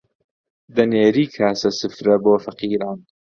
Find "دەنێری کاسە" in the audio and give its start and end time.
0.75-1.69